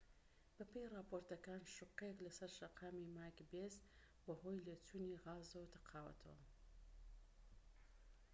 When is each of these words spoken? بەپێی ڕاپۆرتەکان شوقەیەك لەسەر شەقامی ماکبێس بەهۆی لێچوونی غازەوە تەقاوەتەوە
بەپێی 0.57 0.91
ڕاپۆرتەکان 0.93 1.61
شوقەیەك 1.75 2.17
لەسەر 2.25 2.49
شەقامی 2.59 3.11
ماکبێس 3.17 3.73
بەهۆی 4.25 4.63
لێچوونی 4.65 5.19
غازەوە 5.23 5.71
تەقاوەتەوە 5.73 6.39